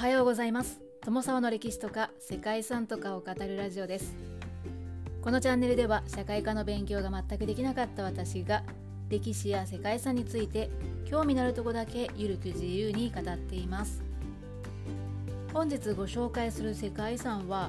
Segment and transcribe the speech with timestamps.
[0.00, 0.80] はようございます。
[1.02, 4.16] 友沢の歴史とか世界遺産とかを語るラジオです。
[5.20, 8.62] このチャンネルでは社会科の勉強が全くできなかった私が
[9.10, 10.70] 歴史や世界遺産について
[11.04, 14.02] 興味のあるとこだけゆるく自由に語っています。
[15.52, 17.68] 本日ご紹介する世界遺産は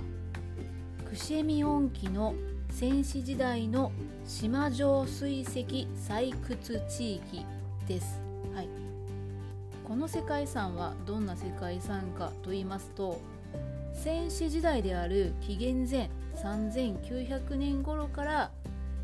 [1.09, 2.33] クシェミオン期の
[2.69, 3.91] 戦死時代の
[4.25, 5.65] 島状水石
[6.07, 7.45] 採掘地域
[7.89, 8.21] です、
[9.91, 13.19] この世界遺産はどんな世界遺産かと言いますと
[13.91, 16.09] 戦死時代である紀元前
[16.41, 18.51] 3900年頃から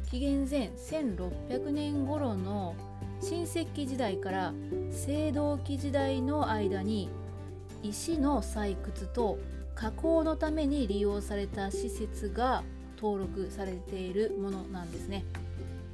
[0.09, 2.73] 紀元前1600年頃の
[3.19, 4.53] 新石器時代から
[5.05, 7.09] 青銅器時代の間に
[7.83, 9.39] 石の採掘と
[9.75, 12.63] 加工のために利用された施設が
[12.95, 15.25] 登録されているものなんですね。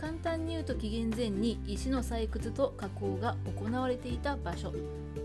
[0.03, 4.73] 簡単に言うと紀元前に石の採掘と加工が行われていた場所。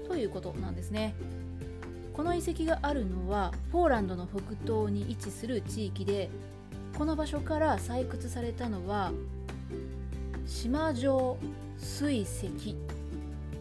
[0.07, 1.17] ということなんですね。
[2.15, 6.31] この遺跡があるのはポーランドの北東に位置する地域で
[6.97, 9.11] この場所から採掘されたのは
[10.47, 11.39] 島状
[11.77, 12.77] 水石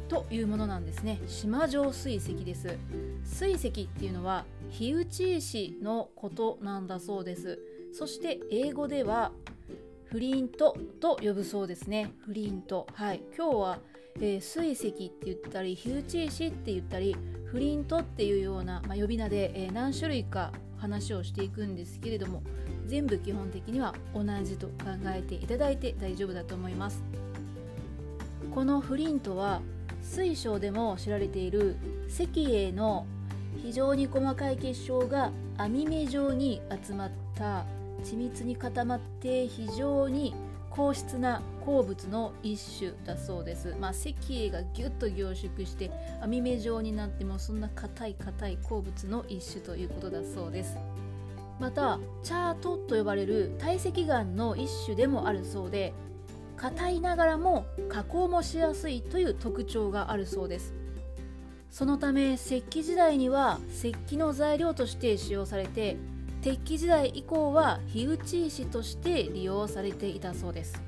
[0.10, 1.20] というものなんですね。
[1.26, 2.78] 島状水石です。
[3.26, 7.58] 水石っていうのは火打ち石のことなんだそうです。
[7.92, 9.32] そして英語では
[10.10, 12.14] フリントと呼ぶそうですね。
[12.26, 13.22] フリントはい。
[13.38, 13.80] 今日は、
[14.22, 17.14] えー、水石って言ったり火打ち石って言ったり
[17.46, 22.42] フリントっていうような、まあ、呼び名で、えー、何種類か話をしていくんですけれども
[22.86, 24.74] 全部基本的には同じと考
[25.08, 27.04] えていただいて大丈夫だと思います。
[28.56, 29.62] このフリントは
[30.02, 31.76] 水晶でも知られている
[32.08, 33.06] 石英の
[33.62, 37.66] 非常に細かい結晶が網目状に集まった
[38.04, 40.36] 緻密に固まって非常に
[40.76, 43.76] 硬質な鉱物の一種だそうです。
[43.80, 50.78] まあ、石英がギュッと凝縮して網目状になってもそんな硬い硬い鉱物の一種ということだそうです。
[51.60, 55.94] またチャートと呼ばれる堆積岩の一種でもあるそうで
[56.56, 60.74] 硬いながらも加工もしやすいという特徴があるそうです
[61.72, 65.98] そのため石器時代には石器の材料として使用されて
[66.48, 70.82] 鉄器時代以降は火打ち石として利用されていたそうです。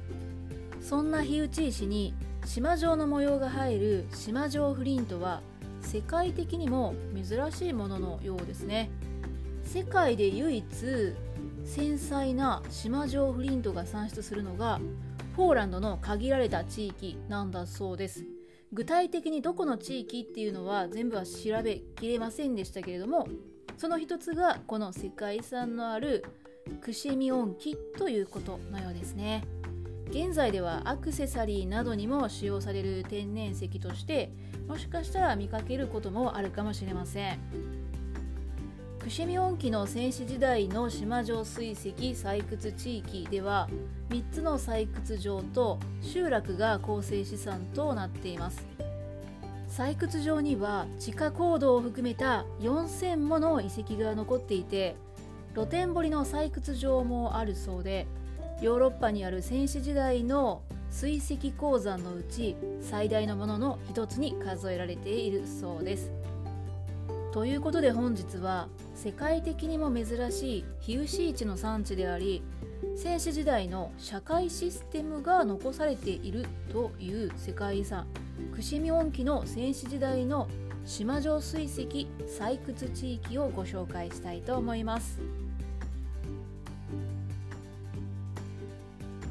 [0.79, 2.13] そんな火打ち石に
[2.45, 5.41] 島状の模様が入る島状フリントは
[5.81, 8.89] 世界的にも珍しいもののようですね。
[9.65, 10.65] 世界で唯一
[11.65, 14.79] 繊細な島状フリントが産出するのが
[15.35, 18.23] ポーランドの限られた地域なんだそうです。
[18.71, 23.27] 具体的にどこの地域っていうのは全部は調べきれませんでしたけれども
[23.79, 26.25] その一つがこの世界遺産のある
[26.81, 29.45] クシェミオン機ということのようですね。
[30.09, 34.33] 現在ではアクセサリーなどにも使用される天然石として
[34.67, 37.39] もしかしたら見かけることもあるかもしれません。
[38.99, 43.69] クシェミオン期の戦死時代の島状水石採掘地域では
[44.09, 48.68] 3つの採掘場と集落が構成資産となっています。
[49.69, 54.95] 採掘場には地下坑道を含めた4000もの遺跡が残っていて
[55.53, 58.07] 露天掘りの採掘場もあるそうで
[58.61, 66.11] ヨーロッパにある戦死時代の水石鉱山のうち最大のものの一つに数えられているそうです。
[67.31, 72.41] ということで本日は世界的にも珍しいヒウシ市の産地であり
[72.95, 78.07] 戦死時代の社会システムが残されているという世界遺産
[78.55, 80.47] 串見音機の戦死時代の
[80.85, 82.07] 島状水石
[82.39, 85.19] 採掘地域をご紹介したいと思います。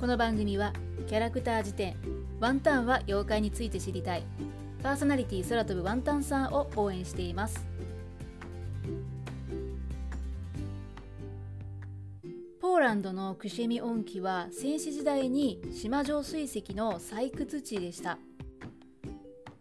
[0.00, 0.72] この番組は
[1.08, 1.96] キャラクター辞典
[2.38, 4.22] ワンタンは妖怪について知りたい
[4.80, 7.66] パーソナリティ空飛ぶワンタンさんを応援しています。
[12.60, 18.18] ポーランドのクシェミ音機は戦死時代に島状水石の採掘地でした。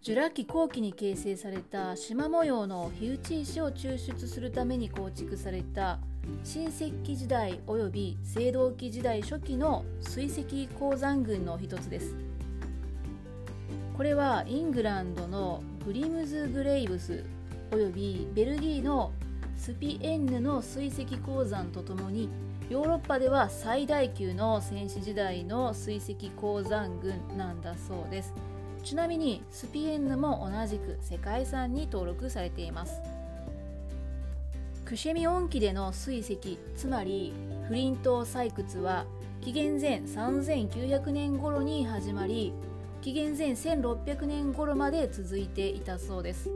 [0.07, 6.00] ジュラ紀後期に形成された縞模様の火打ち石を抽出するために構築された
[6.45, 12.15] 新石器時代及び青銅器時代初期の水石鉱山群の一つです。
[13.98, 17.25] これはイングランドのグリムズ・グレイブス
[17.71, 19.12] 及びベルギーの
[19.57, 22.30] スピエンヌの水石鉱山とともに
[22.69, 28.46] ヨーロッパでは最大級の戦死時代の水石鉱山群なんだそうです。
[28.87, 33.01] ちなみにスピエンヌも同じく世界遺産に登録されています。
[34.85, 37.33] クシェミ音機での水石つまり
[37.67, 39.03] フリント採掘は
[39.41, 42.53] 紀元前3900年頃に始まり
[43.01, 46.49] 紀元前1600年頃まで続いていたそうです。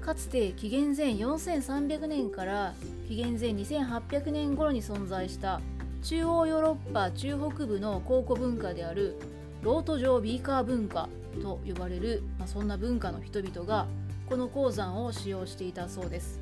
[0.00, 2.72] かつて紀元前4300年から
[3.06, 5.60] 紀元前2800年頃に存在した
[6.02, 9.16] 中央ヨーロッパ中北部の考古文化である
[9.62, 11.08] ロート状ビーカー文化
[11.42, 13.86] と呼ばれる、まあ、そんな文化の人々が
[14.26, 16.40] この鉱山を使用していたそうです。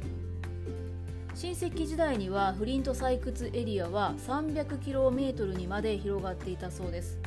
[1.35, 7.19] 新石器時代にはフリント採掘エリアは 300km にまで広がっていたそうです。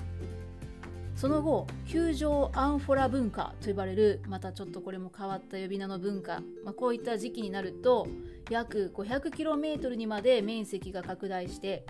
[1.15, 8.07] その後球状アンフォラ文化と呼ばれるまたちょっとこれも変わった呼び名の文化、まあ、こういった時期になると
[8.49, 11.85] 約 500km にまで面積が拡大して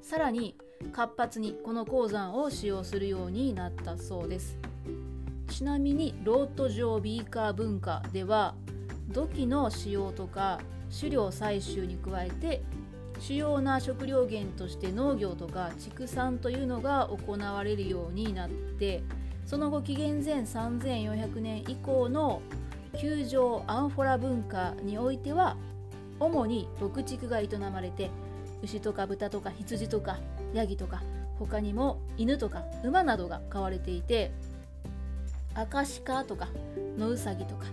[0.00, 0.56] さらに
[0.92, 4.58] 活発にこの鉱山を使用するようになったそうです。
[5.48, 8.54] ちなみにロート状ビーカー文化では
[9.08, 10.60] 土器の使用とか
[10.98, 12.62] 狩料採集に加えて
[13.18, 19.02] 主要な食料源として農業とか畜産というのが行われるようになって
[19.46, 22.42] その後紀元前3400年以降の
[22.98, 25.56] 球状アンフォラ文化においては
[26.18, 28.10] 主に牧畜が営まれて
[28.62, 30.18] 牛とか豚とか羊とか
[30.54, 31.02] ヤギとか
[31.38, 34.32] 他にも犬とか馬などが飼われていて
[35.54, 36.48] アカシカとか
[36.98, 37.66] ノウサギとか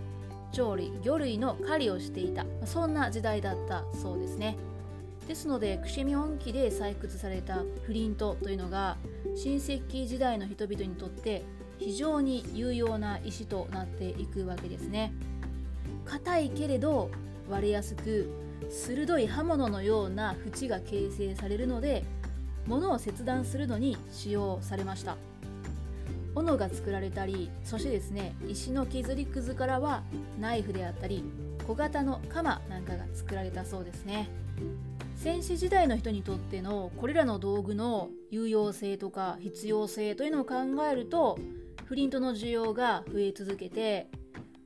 [0.52, 4.56] 鳥類魚類の狩りをしていたそんな時代だったそうですね。
[5.26, 8.98] ですのでクシミョン期で採掘されたフリントというのが
[9.34, 11.42] 新石器時代の人々にとって
[11.78, 15.14] 非常に有用な石となっていくわけですね
[16.04, 17.10] 硬いけれど
[17.50, 18.30] 割れやすく
[18.70, 22.04] 鋭い刃物のような縁が形成されるので
[22.66, 25.16] 物を切断するのに使用されました。
[26.34, 30.02] 斧が作られたりそしてですね石の削りくずからは
[30.40, 31.22] ナイフであったり
[31.66, 34.28] 小型の鎌なんかが作られたそうですね。
[35.16, 40.54] 戦士時代の人にとってのこれらの道具の有用性とか必要性というのを考
[40.90, 41.38] えると
[41.86, 44.08] フリントの需要が増え続けて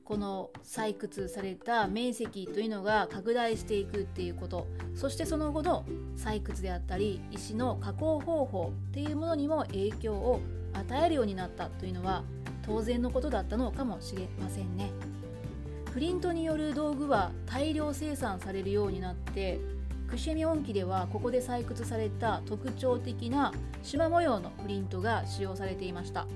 [0.09, 4.65] この採掘された面積というのが拡大していくっていうこと
[4.95, 5.85] そしてその後の
[6.17, 10.41] 採掘であったり石の加工方法っていうものにも影響を
[10.73, 12.23] 与えるようになったというのは
[12.65, 14.91] 当然のことだったのかもしれませんね。
[15.93, 19.59] プリントによる道具は大量生産されるようになって
[20.07, 23.53] クシェミ音機ではここで採掘された特徴的な
[23.83, 26.27] 縞模様のプリントが使用されていました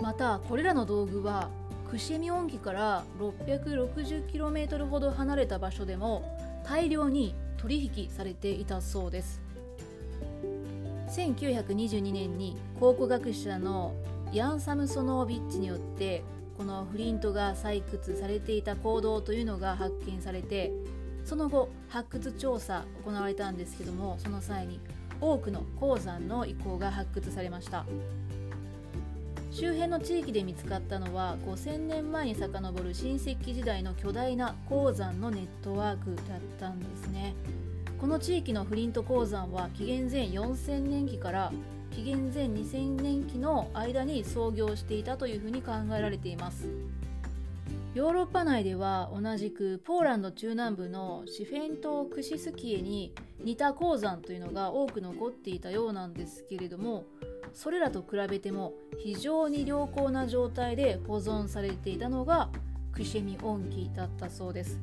[0.00, 1.50] またこれらの道具は
[1.94, 9.40] クシェミ音機から 660km ほど離れた場所でも大量に取引されていたそうです。
[11.08, 13.94] 1922年に考古学者の
[14.32, 16.24] ヤン・サムソノービッチによって
[16.58, 20.72] このフリントが採掘されていた行動というのが発見されて
[21.24, 24.80] その後発掘調査行われたんですけどもその際に
[25.20, 27.86] 多くの鉱山の遺構が発掘されました。
[29.54, 37.36] 周辺の地域で見つかったのは5000年前に遡る新石器時代の巨大な鉱山のネットワークだったんですね。
[38.00, 41.52] この地域のフリント鉱山は紀元前4000年期から
[41.92, 46.68] 紀元前2000年期の間に創業していたというふうに考えられています。
[47.94, 57.04] ヨーロッパ内では同じくポーランド中南部のシフェント・クシスキエに似た鉱山というのが多く残っていたようなんですけれども
[57.54, 62.50] それらと比べても非常に良好な状態で保存されていたのが
[62.92, 64.78] クシェミ音機だったそうです。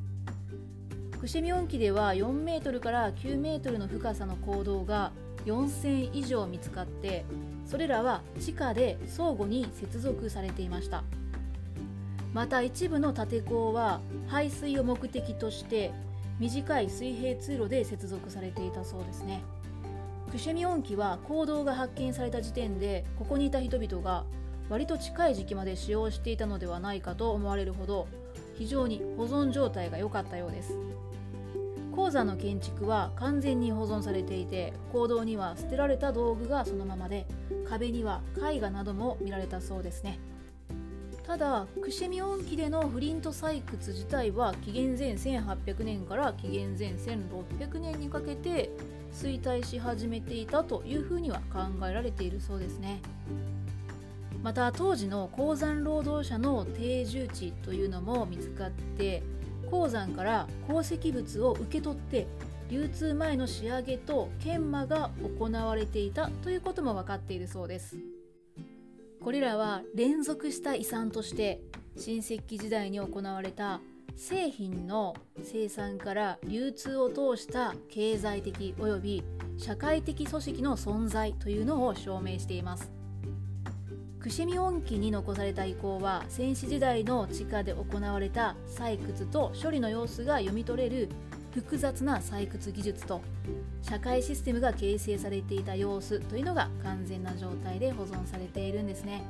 [1.20, 5.12] クシェミ音機では4メートルから9メートルの深さの坑道が
[5.46, 7.24] 4000以上見つかって
[7.64, 11.04] それらは地下で相互に接続されていました。
[12.32, 15.92] また一部の建坑は排水を目的として
[16.40, 19.42] 短い水平通路で接続されていたそうですね。
[20.32, 24.24] クシェミ音機は坑道が発見された時点でここにいた人々が
[24.70, 28.08] 割と近い時期まで使用していたのではないかと思われるほど
[28.56, 30.78] 非常に保存状態が良かったようです。
[31.94, 37.26] 鉱山の建築は完全に保存されていて坑道には捨てられた道具がそのままで
[37.68, 40.18] 壁には絵画なども見られたそうですね。
[41.26, 48.70] ただクシェミ音機でのフリント採掘自体は紀元前1800年から紀元前1600年にかけて
[49.12, 53.00] 衰退し始めていたというふうには考えられているそうですね
[54.42, 59.22] また当時の鉱山労働者の定住地というのも見つかって
[59.70, 62.26] 鉱山から鉱石物を受け取って
[62.68, 67.98] 流通前の仕上げと研磨が行われていたということも分かっているそうです。
[69.22, 71.60] これらは連続した遺産として
[71.96, 73.80] 新石器時代に行われた
[74.16, 79.24] 製品の生産から流通を通した経済的及び
[79.58, 82.90] 社会的組織の存在というのを証明しています。
[84.20, 91.08] クシミ音記に残された遺構は戦死時代の地下で行われた採掘と処理の様子が読み取れる
[91.52, 93.20] 複雑な採掘技術と
[93.82, 99.24] 社会システムが形成されていた様子というのが完全な状態で保存されているんですね。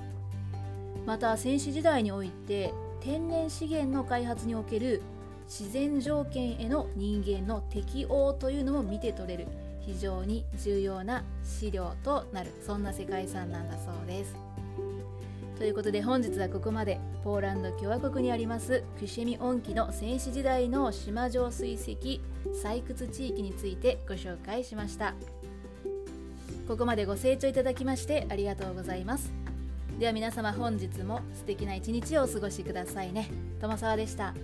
[1.07, 2.73] また戦死時代において
[3.03, 5.03] 天然資源の開発における
[5.47, 9.47] 自然条件への人間の適応というのも見て取れる。
[9.81, 12.51] 非常に重要な資料となる。
[12.65, 14.37] そんな世界遺産なんだそうです。
[15.59, 17.01] ということで本日はここまで。
[17.25, 22.21] ポーランド共和国にありますクシェミ音記の戦死時代の島上水石
[22.65, 25.15] 採掘地域についてご紹介しました。
[26.67, 29.42] ここまでご清聴いただきましてありがとうございます。
[30.03, 33.31] では皆様本日も素敵な一日をお過ごしくださいね。
[33.61, 34.35] 友沢でした。